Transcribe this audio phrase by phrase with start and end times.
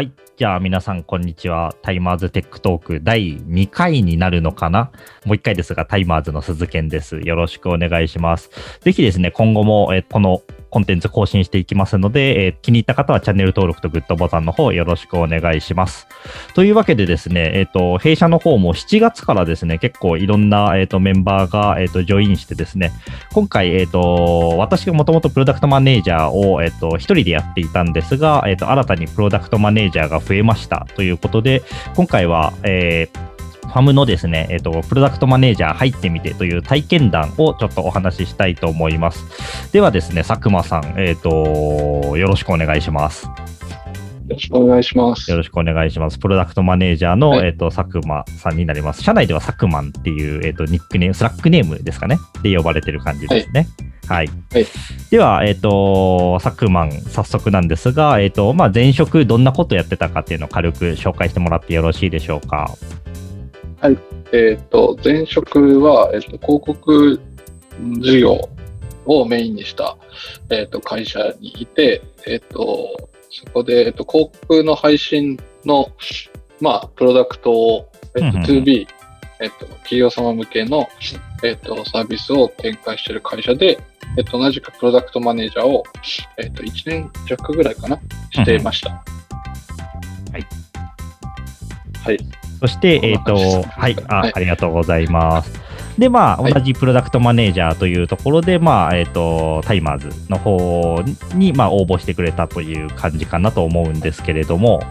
[0.00, 0.12] はい。
[0.38, 1.74] じゃあ皆さん、こんにちは。
[1.82, 4.90] タイマーズ Tech Talk 第2回になるのかな？
[5.26, 7.20] もう1回ですが、タイマーズの鈴健です。
[7.20, 8.48] よろしくお願いします。
[8.80, 16.06] ぜひですね、今後も、えこのコンテンツ更新していきますので、えー気に入った方はチャンネル登録とグッドボタンの方よろしくお願いします。
[16.54, 22.92] というわけでですね、えっ、と、弊社の方も7月からですね、結構いろんな、えっ、と、メンバーが、えっ、と、ジョインしてですね、
[23.32, 31.62] 今回、えっ、と、私がもともとプロダクトマネージャーを、えっ、と、一人でやっていたんですが、えっ、と、新たにプロダクトマネージャーが増えましたということで、
[31.96, 33.30] 今回は、えー
[33.70, 39.72] ファムのですね、えっ、と、プロダクトマネージャー入ってみてという体験談をちょっとお話ししたいと思います。
[39.72, 43.26] ではですね、佐久間さん、えっ、と、よろしくお願いします。
[43.26, 45.30] よろしくお願いします。
[45.30, 46.18] よろしくお願いします。
[46.18, 49.02] プロダクトマネージャーの、はいえっ、と、佐久間さんになります。
[49.02, 52.18] 社内では佐久間っていう、えっ、と、ニックネーム、スラックネームですかね？
[52.42, 53.66] で呼ばれてる感じですね。
[54.08, 54.28] はい。
[54.52, 54.66] はい
[55.10, 62.72] では、えっ、と、佐久間、早速なんですが、えっ、と、まあ、前職どんなことやってたかっていうのを軽く紹介してもらってよろしいでしょうか？
[64.32, 67.20] えっ、と、前職は、えっ、と、広告
[68.00, 68.48] 事業
[69.06, 69.96] をメインにした、
[70.50, 75.92] えっ、と、会社にいて、えっ、と、そこで、えっ、と、広告の配信の、
[76.60, 78.86] まあ、プロダクトを、えっ、と、うんうん 2B、
[79.40, 80.88] えっ、と、企業様向けの、
[81.42, 83.78] えっ、と、サービスを展開している会社で、
[84.18, 85.84] えっ、と、同じくプロダクトマネージャーを、
[86.36, 87.98] えっ、と、1年弱ぐらいかな、
[88.30, 88.90] していました。
[88.90, 89.02] は
[90.38, 90.46] い。
[92.04, 92.39] はい。
[92.60, 95.52] そして、えっ、と、こんな感じですはいあ、はいありがとうございます。
[95.98, 101.02] で、まあ、はい同じプロダクトマネージャーというところで、まあ、えっ、と、タイマーズの方
[101.34, 104.82] に、まあ、応募してくれたという感じかなと思うんですけれども、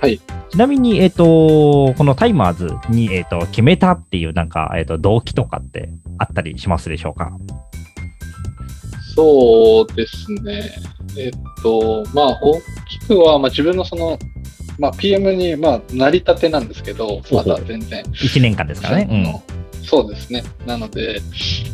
[0.00, 0.20] はい。
[0.50, 7.32] ちなみに、えっ、と、このタイマーズに、えっ、と、決めたっていう、なんか、えっ、と、動機とかってあったりしますでしょうか？
[9.14, 10.70] そうですね。
[11.16, 11.30] えっ
[11.62, 14.16] と、まあ、大きくは、まあ、自分のその、
[14.78, 18.02] まあ、PM に、まあ、成り立てなんですけど、まだ全然。
[18.04, 19.42] ?1 年間ですからね。
[19.82, 20.44] そうですね。
[20.66, 21.20] なので、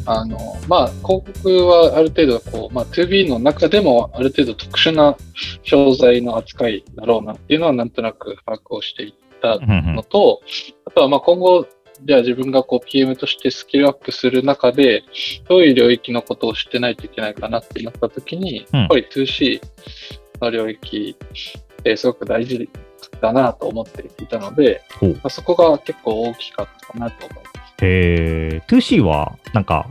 [0.06, 0.38] あの、
[0.68, 5.16] まあ、広告はある程度、こう、まあ、2B の中でもある程度特殊な
[5.62, 9.64] 商材の扱いだろうなっていうのはなんとなく把握をしていったうん。
[9.64, 10.40] うんうんのと、
[10.86, 11.66] あとはまあ今後、
[12.02, 15.02] じゃあ自分がこう PM としてスキルアップする中で、
[15.48, 19.60] どういう領域のことを知ってないといけないかなってなった時に、うんやっぱり 2C
[20.40, 22.68] の領域ってすごく大事
[23.20, 24.82] だなと思っていたので、
[25.14, 27.74] まあ、そこが結構大きかったかなと思います。
[27.82, 29.86] えー、2C は、なんか、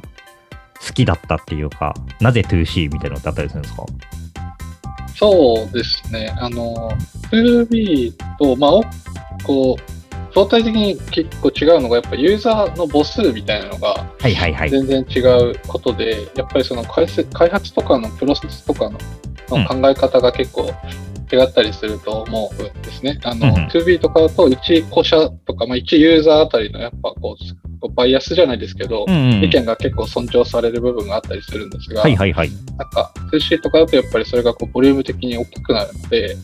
[0.86, 3.86] 好きだったっていうか、なぜ 2C みたいなのってあったりするんですか？
[5.16, 6.34] そうですね。
[6.40, 6.92] あの、
[7.32, 8.84] 2B と、まあ、お
[9.46, 13.94] こう、相対的に結構違うのが、やっぱユーザーの母数みたいなのが。
[14.70, 15.20] 全然違
[15.52, 17.06] うことで、やっぱりその開
[17.50, 18.98] 発とかのプロセスとかの
[19.50, 20.72] の考え方が結構
[21.34, 23.20] 違ったりすると思うんですね。
[23.24, 27.36] あの、うんうん 2B とかだと1個社とか、まあ、1ユーザーあたりのやっぱこ
[27.82, 32.50] う、バイアスじゃないですけど、うんうん意見が結構尊重される部分があったりするんですが、はいはいはい。
[32.78, 36.36] なんか 2C とかだとやっぱりそれがこうボリューム的に大きくなるので、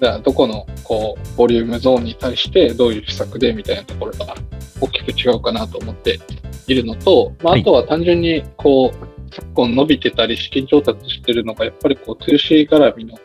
[0.00, 4.34] じゃあどこのこうボリュームゾーンに対してどういう施策でみたいなところが
[4.80, 6.20] 大きく違うかなと思って
[6.68, 13.18] いるのと、まあ、はいあとは単純にこう昨今伸びてたり資金調達してるのがやっぱりこう 2C 絡みのお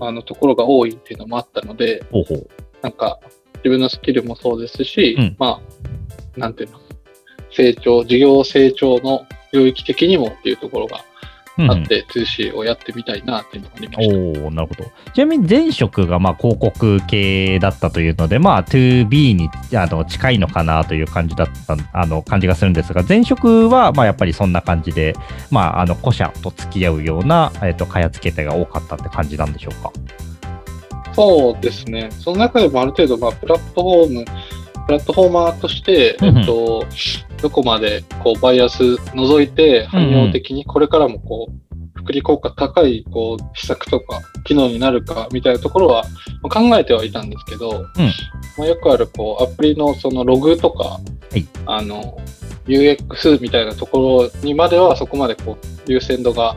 [0.00, 2.48] あのところが多いっていうのもあったので、ほうほう。
[2.82, 3.20] なんか
[3.56, 5.60] 自分のスキルもそうですし、うんま
[6.36, 6.80] あ、なんていうの、
[7.50, 11.04] 成長、事業成長の領域的にもっていうところが
[11.68, 14.16] あって、2C をやってみたいなっていうのがありました。
[14.44, 14.90] おおなるほど。
[15.12, 25.14] ちなみに前職がまあ広告系だったというので、まあ 2B にあの近いのかなという感じだったあの感じがするんですが、前職はまあやっぱりそんな感じで、
[25.50, 29.92] まああの古社と付き合うようなえっ、と開発形態が多かったって感じなんでしょうか？
[31.12, 32.08] そうですね。
[32.12, 34.24] その中でもある程度、まあ、プラットフォーム、
[34.90, 36.38] プラットフォーマーとして、うんうん。
[36.38, 36.84] えっと、
[37.42, 46.04] どこまでこうバイアス除いて、汎用的にこれからもこう、福利効果高いこう施策とか機能になるかみたいなところは
[46.42, 47.84] まあ考えてはいたんですけど、
[48.56, 50.98] まあ、よくあるこうアプリのそのログとか、
[51.36, 51.44] い。
[51.66, 52.18] あの
[52.66, 56.56] UX みたいなところにまではそこまでこう優先度が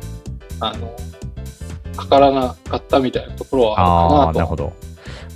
[0.60, 0.96] あの
[1.96, 4.34] かからなかったみたいなところはあるかなと。
[4.34, 4.74] なるほど。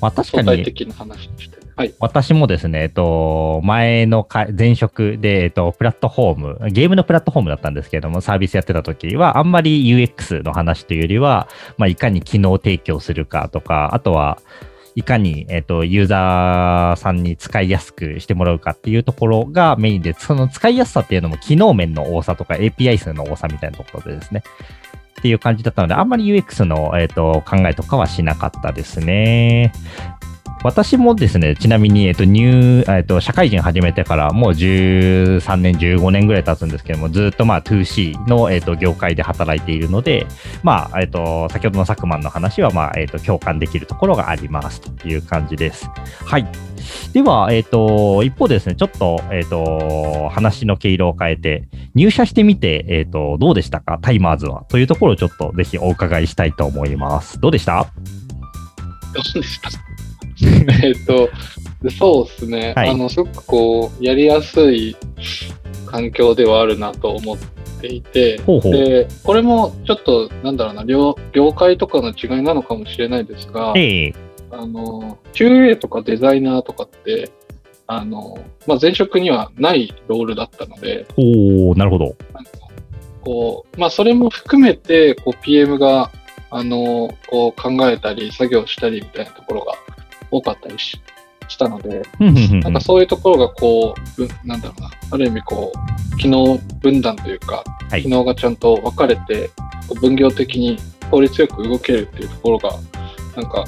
[0.01, 0.45] まあ確かに。
[0.45, 1.66] 相対的な話として。
[1.77, 1.93] はい。
[1.99, 4.27] 私もですね、えっと、前の
[4.57, 11.47] 前職で、えっと、プラットフォーム、ゲームのプラットフォームだったんですけれども、サービスやってた時は、あんまり UX の話というよりは、
[11.77, 14.39] まあ、いかに機能提供するかとか、あとは、
[14.95, 24.41] いかに、えっと、ユーザーさんに使いやすくしてもらうかっていうところがメインで、その使いやすさっていうのも機能面の多さとか API 数の多さみたいなところでですね、
[25.19, 29.71] っていう感じだったので、あんまり UX の、えー、と考えとかはしなかったですね。
[30.67, 40.27] 私もですね、ちなみに、えっと、入、えっと、社会人始めてからもう13年、15年ぐらい経つんですけども、ずっとまあ 2C の、えっと、業界で働いているので、
[40.63, 45.89] まあ、えっと、先ほどの佐久間の話は、まあ、えっと、共感できるところがありますという感じです。
[46.25, 46.45] はい。
[47.13, 53.99] では、えっと、一方ですね、ちょっと、えっと、話の毛色を変えて、入社してみて、えっと、どうでしたか？
[54.01, 57.39] タイマーズはというところをちょっとぜひお伺いしたいと思います。
[57.39, 57.87] どうでした？
[59.13, 59.69] どうでした？
[60.83, 61.29] えっと、
[61.97, 64.95] そうですね、はい、あの、すごくこう、やりやすい
[65.85, 67.37] 環境ではあるなと思っ
[67.81, 73.73] ていて、で、これもちょっと、なんだろうな、業業界とかの違いなのかもしれないですが、あ
[74.65, 77.31] の、QA とかデザイナーとかって、
[77.87, 78.37] あの、
[78.67, 82.15] まあ、前職にはないロールだったので、おなるほど。
[83.21, 86.11] こう、まあ、それも含めて、こう、PM が、
[86.49, 89.73] あの、こう考えたり、作業したりみたいなところが
[90.31, 90.99] 多かったりし
[91.47, 95.71] したので、なんかそういうところがこう、なんだろうな、ある意味こ
[96.13, 99.49] う、機能分断というか、はい、機能がちゃんと分かれて、
[100.01, 100.77] 分業的に
[101.09, 102.71] 効率よく動けるっていうところが、
[103.35, 103.63] なんか、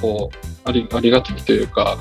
[0.00, 1.98] こう、ありありがたいというか、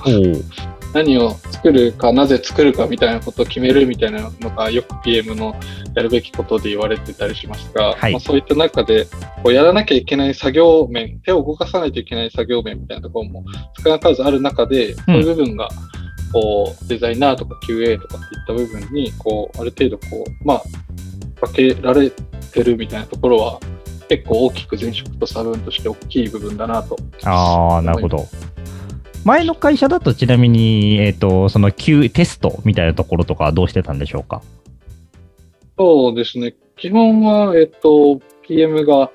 [0.93, 5.55] 何を作るか、なぜ作るかみたいなことを決めるみたいなのが、よく PM の
[5.95, 9.05] やるべきことで言われてたりしますが、はい、まあ、そういった中で、
[9.43, 13.43] こうやらなきゃいけない作業面、手を動かさないといけない作業面みたいなところも
[13.83, 15.69] 少なからずある中で、そういう部分が、
[16.31, 20.63] こう、デザイナーとか QA とかっていった部分に、こう、ある程度、こう、まあ、
[21.45, 23.59] 分けられてるみたいなところは、
[24.09, 26.97] 結構大きく前職と差分として大きい部分だなと。
[27.23, 28.25] ああ、なるほど。
[29.27, 34.41] 前の会社だとちなみに、えっ、ー、と、その Q テストみたいなところとかどうしてたんでしょうか？
[35.77, 36.55] そうですね。
[36.77, 39.11] 基本は、えっ、ー、と、PM が受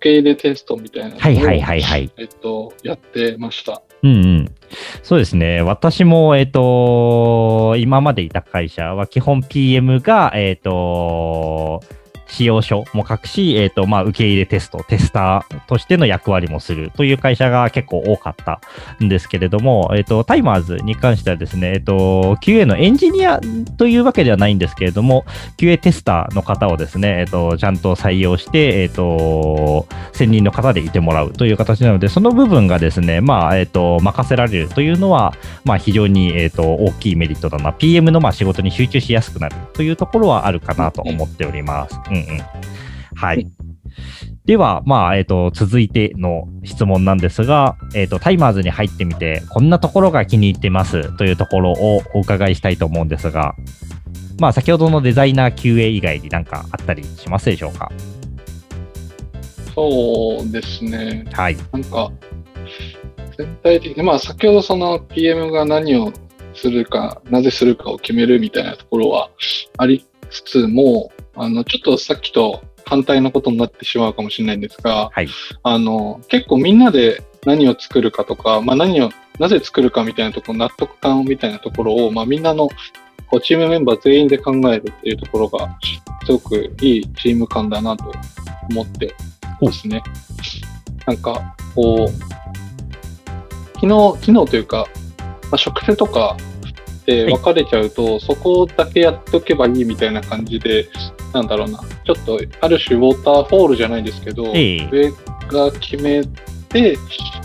[0.00, 2.10] け入れテストみたいなのを、はいはいはいはい。
[2.16, 3.82] えっ、ー、と、やってました。
[4.02, 4.54] うんうん。
[5.02, 5.60] そうですね。
[5.60, 11.82] 私も、えっ、と、今までいた会社は基本 PM が、えっ、と、
[12.26, 18.60] 使用書も書くし、えっ、ー、と、まあ、受け入れテスト、テスターとしての役割もするという会社が結構多かった
[19.02, 23.40] んですけれども、えっ、ー、と、タイマーズに関してはですね、えっ、ー、と、QA のエンジニア
[23.76, 25.24] というわけではないんですけれども、
[25.56, 35.34] QA テスターの方をですね、えっ、と、ちゃんと採用して、えっ、と、専任の方でいてもらうという形なので、その部分がですね、まあ、えっ、と、任せられるというのは、
[35.64, 37.72] まあ、非常に、えっ、と、大きいメリットだな。
[37.72, 42.00] PM のまあ仕事に集中しやすくなるというところはあるかなと思っております。
[42.10, 42.40] うんうん。
[43.14, 43.46] はい。
[44.44, 53.54] では、まあ、えっ、ー、と、続いての質問なんですが、えっ、ー、と、タイマーズに入ってみて、こんなところが気に入ってますというところをお伺いしたいと思うんですが、
[54.38, 57.90] まあ、先ほどのデザイナー QA 以外に何かあったりしますでしょうか？
[59.74, 61.24] そうですね。
[61.32, 61.56] はい。
[61.72, 62.12] なんか、
[63.36, 66.12] 全体的に、まあ、先ほどその PM が何を
[66.54, 69.30] するか、なぜするかを決めるみたいなところは
[69.78, 75.28] ありつつも、あの、ちょっとさっきと反対のことになってしまうかもしれないんですが、はい、
[75.62, 82.68] あの、結構みんなで何を作るかとか、まあ、何を、なぜ作るかみたいなところ、納得感みたいなところを、まあ、みんなの
[83.34, 85.76] こうチームメンバー全員で考えるっていうところが、
[86.24, 88.12] すごくいいチーム感だなと
[88.70, 89.14] 思って
[89.60, 90.02] ますね。
[91.06, 92.34] なんか、こう、
[93.74, 94.86] 昨日、昨日というか、
[95.50, 96.36] まあ、食事とか
[97.06, 100.88] で分かれちゃうと、はい、そこだけやっておけばいいみたいな感じで、
[101.32, 105.10] なんだろうな、ちょっとある種ウォーターフォールじゃないですけど、上
[105.48, 106.22] が決め
[106.68, 106.96] て、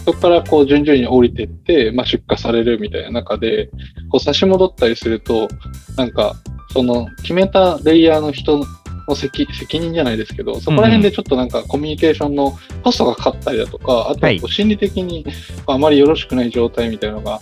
[0.05, 3.69] そこからこう順々に降りていって、まあ、出荷されるみたいな中で、
[4.09, 5.47] こう差し戻ったりすると、
[5.95, 6.35] なんか、
[6.71, 8.63] その決めたレイヤーの人
[9.09, 15.25] の責責任じゃないですけど、そこら辺でちょっとなんかコミュニケーションのコストがかかったりだとか、あと心理的に
[15.67, 17.39] あまりよろしくない状態みたいなのが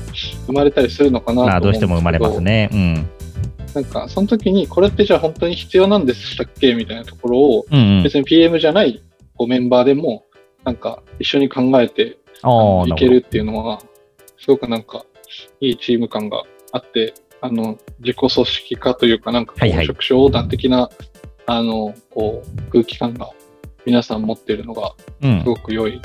[0.47, 2.69] 生まれたりするのかなと思うんですけど、どうしても生まれますね。
[2.71, 3.09] うん。
[3.73, 7.65] なんか、その時に、これってじゃあ本当に必要なんでしたっけみたいなところを、
[8.03, 9.03] 別に PM じゃない
[9.35, 10.25] こうメンバーでも、
[10.63, 12.17] なんか一緒に考えて
[12.87, 13.79] いけるっていうのは、
[14.39, 15.05] すごくなんか
[15.61, 19.53] いいチーム感があって、あの、自己組織化というか、なんか
[19.85, 20.89] 職種横断的な
[21.47, 23.29] あの、こう、空気感が
[23.85, 26.01] 皆さん持っているのが、すごく良い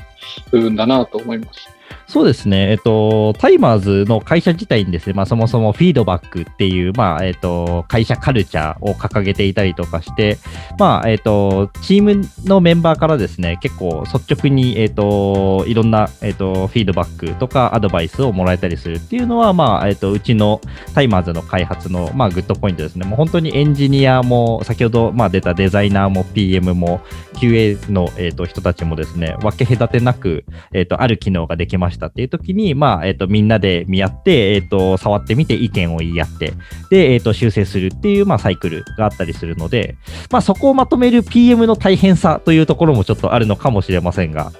[0.51, 1.69] 部分だなと思います。
[1.77, 1.82] うん
[2.13, 10.37] そうですね、えっと、タイマーズの会社自体にですね、まあ、そもそもフィードバックっていう、まあ、えっと、会社カルチャーを掲げていたりとかして、
[10.79, 20.61] まあ、えっと、チームのメンバーからですね、結構率直に、えっと、いろんな、えっと、フィードバックとかアドバイスをもらえたりするっていうのは、まあ、えっと、うちの
[20.95, 23.07] タイマーズの開発の、まあ、グッドポイントですね。
[23.07, 27.01] もう本当にエンジニアも、先ほど、まあ、出たデザイナーも PM も
[27.37, 36.53] QA の、えっと、人たちもですね、分け隔てなく、えっと、ある機能ができましたたっていう時に、まあ、えっ、ー、と、みんなで見合って、えっ、ー、と、触ってみて意見を言い合って、
[36.91, 39.97] で、えっ、ー、と、修正するっていう、まあ、サイクルがあったりするので、
[40.31, 44.53] まあ、そこをまとめる PM の大変さというところもちょっとあるのかもしれませんが、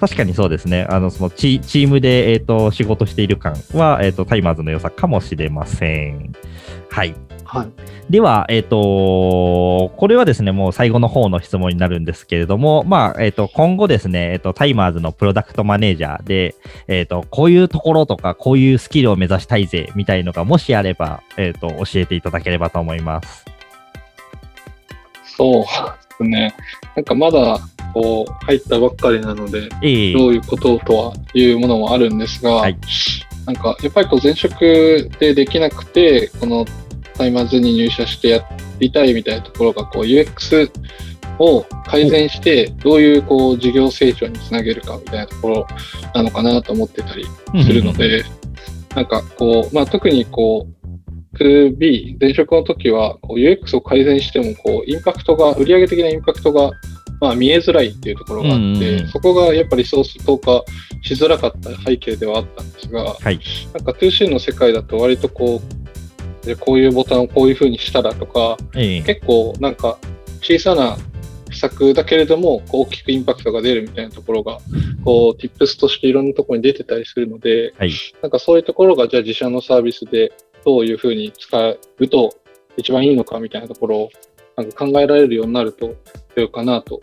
[0.00, 0.86] 確かにそうですね。
[0.88, 6.32] あの、そのチチームで、えっ、と、仕事している感は、えっ、と、タイマーズの良さかもしれません。
[6.90, 7.25] はい。
[7.56, 7.68] はい、
[8.10, 16.54] では、えっ、ー、と、これはですね、もう最後の方の質問になるんですけれども、まあ、えっ、ー、と、今後ですね、えっ、ー、と、タイマーズのプロダクトマネージャーで、
[16.88, 23.44] えっ、と、こういうところとか、こういうスキルを目指したいぜ、みたいのが、もしあれば、えっ、と、教えていただければと思います。
[25.36, 25.66] そうで
[26.16, 26.54] すね。
[26.94, 27.58] なんかまだ、
[27.92, 32.78] こう、入ったばっかりなので、えー、どういうこととはいうものもあるんですが、はい、
[33.46, 36.66] なんか、やっぱりこう前職でできなくて、この
[37.16, 40.70] タイマーズに入社してやりたいみたいなところが、こう UX
[41.38, 45.66] を改善して、どういうこう事業成長につなげるかみたいなところ
[46.14, 47.24] なのかなと思ってたり
[47.64, 48.24] するので、
[48.94, 56.72] なんかこう、まあ、特にこう、2B、前職の時はこう UX を改善してもこうインパクトが、売上的なインパクトが
[57.20, 60.64] まあ、見えづらいっていうところがあって、そこがやっぱりリソース投下
[61.02, 63.40] しづらかった背景ではあったんですが、はい、
[63.72, 65.85] なんか 2C の世界だと割とこう
[66.46, 69.98] でこういうボタンをこういうふうにしたらとか、え結構なんか
[70.40, 70.96] 小さな
[71.50, 74.58] 施策だけれども大きくインパクトが出るみたいなところが
[75.04, 80.32] こう tips としていろんなところに出てたりするので、はい、なんかそういうところがじゃあ自社のサービスで
[80.64, 82.34] どういうふうに使うと
[82.76, 84.10] 一番いいのかみたいなところを
[84.56, 85.96] なんか考えられるようになるとよ
[86.36, 87.00] いかなと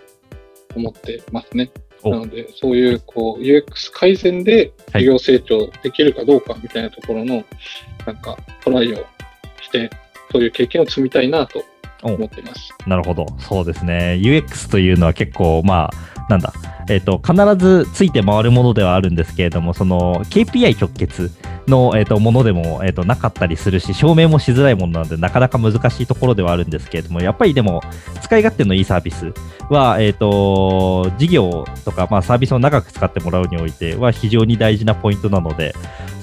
[0.76, 1.72] 思ってますね。
[2.04, 7.44] なので、そういうこう UX 改善で事業成長できるかどうかみたいなところの、
[8.06, 9.06] なんかトライを
[10.32, 11.64] そういう経験を積みたいなと
[12.02, 12.74] 思ってます。
[12.88, 13.26] なるほど。
[13.40, 14.20] そうですね。
[14.22, 16.54] UX というのは結構、まあ、なんだ、
[16.90, 21.32] えっ、ー、と、必ずついて回るものではあるんですけれども、その KPI 直結
[21.68, 27.82] の、えーと、ものでも、えーと、なかったりするし、証明もしづらいものなので、なかなか難しいところではあるんですけれども、やっぱりでも、
[28.22, 29.34] 使い勝手のいいサービス
[29.70, 35.74] は、えっ、ー、と、事業とか、まあ、サービスを長く使ってもらうにおいては非常に大事なポイントなので、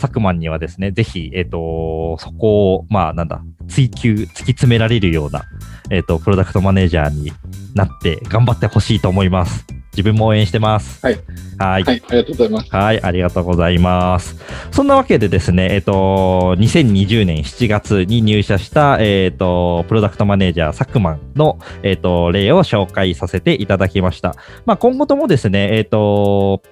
[0.01, 5.45] 佐久間にはですね、ぜひ、えっ、ー、と、そこを、まあ、なんだ、追求、突き詰められるような、
[5.91, 7.33] えっ、ー、と、プロダクトマネージャーに
[7.75, 9.67] なって頑張ってほしいと思います。
[9.93, 11.05] 自分も応援してます。
[11.05, 11.21] はい。
[11.59, 11.83] はい。
[11.83, 12.75] はい、ありがとうございます。
[12.75, 14.37] はい、ありがとうございます。
[14.71, 24.37] そんなわけでですね、えっ、ー、と、2020年7月に入社した、えっ、ー、と、プロダクトマネージャー、佐久間の、えっ、ー、と、例を紹介させていただきました。
[24.65, 26.63] まあ、今後ともですね、えっ、と、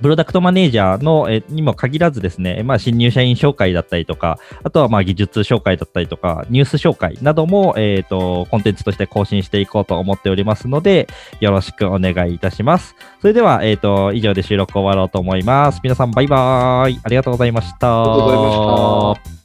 [0.00, 11.08] プロダクトマネージャーのえにも限らずですね、まあ、新入社員紹介だったりとか、あとはまあ技術紹介だったりとか、ニュース紹介なども、え、ー、と、コンテンツとして更新していこうと思っておりますので、
[11.40, 12.96] よろしくお願いいたします。
[13.20, 15.80] それでは、えっ、ー、と、以上で収録を終わろうと思います。
[15.82, 17.00] 皆さん、バイバーイ。
[17.02, 18.00] ありがとうございました。
[18.00, 19.43] ありがとうございました。